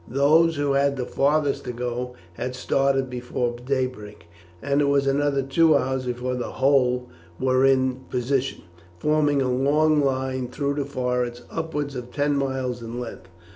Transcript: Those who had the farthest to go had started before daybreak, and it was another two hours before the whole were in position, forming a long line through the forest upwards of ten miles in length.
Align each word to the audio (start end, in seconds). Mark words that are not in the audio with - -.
Those 0.07 0.55
who 0.55 0.71
had 0.73 0.97
the 0.97 1.05
farthest 1.05 1.63
to 1.65 1.71
go 1.73 2.15
had 2.33 2.55
started 2.55 3.07
before 3.07 3.55
daybreak, 3.63 4.25
and 4.59 4.81
it 4.81 4.87
was 4.87 5.05
another 5.05 5.43
two 5.43 5.77
hours 5.77 6.07
before 6.07 6.33
the 6.33 6.53
whole 6.53 7.07
were 7.39 7.63
in 7.67 8.05
position, 8.09 8.63
forming 8.97 9.43
a 9.43 9.51
long 9.53 10.01
line 10.03 10.47
through 10.47 10.73
the 10.73 10.85
forest 10.85 11.43
upwards 11.51 11.95
of 11.95 12.09
ten 12.09 12.35
miles 12.35 12.81
in 12.81 12.99
length. 12.99 13.27